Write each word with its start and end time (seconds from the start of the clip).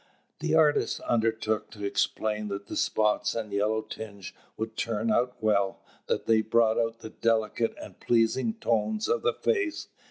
The 0.39 0.55
artist 0.55 0.99
undertook 1.01 1.69
to 1.69 1.83
explain 1.85 2.47
that 2.47 2.65
the 2.65 2.75
spots 2.75 3.35
and 3.35 3.53
yellow 3.53 3.83
tinge 3.83 4.33
would 4.57 4.75
turn 4.75 5.11
out 5.11 5.35
well, 5.43 5.85
that 6.07 6.25
they 6.25 6.41
brought 6.41 6.79
out 6.79 7.01
the 7.01 7.11
delicate 7.11 7.75
and 7.79 7.99
pleasing 7.99 8.55
tones 8.55 9.07
of 9.07 9.21
the 9.21 9.33
face. 9.35 9.89